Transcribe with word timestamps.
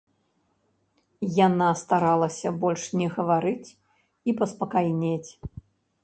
Яна 1.47 1.67
старалася 1.81 2.53
больш 2.63 2.83
не 3.01 3.07
гаварыць 3.17 3.69
і 4.33 4.35
паспакайнець. 4.41 5.29